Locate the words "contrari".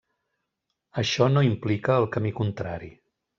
2.41-2.91